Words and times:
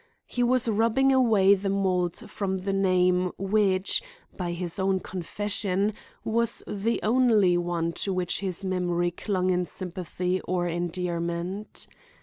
He 0.25 0.41
was 0.41 0.67
rubbing 0.67 1.11
away 1.11 1.53
the 1.53 1.69
mold 1.69 2.15
from 2.27 2.57
the 2.61 2.73
name 2.73 3.31
which, 3.37 4.01
by 4.35 4.51
his 4.53 4.79
own 4.79 4.99
confession, 4.99 5.93
was 6.23 6.63
the 6.65 6.99
only 7.03 7.55
one 7.55 7.93
to 8.01 8.11
which 8.11 8.39
his 8.39 8.65
memory 8.65 9.11
clung 9.11 9.51
in 9.51 9.67
sympathy 9.67 10.41
or 10.45 10.67
endearment. 10.67 11.85